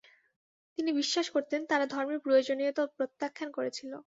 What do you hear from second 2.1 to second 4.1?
প্রয়োজনীয়তা প্রত্যাখ্যান করেছিল।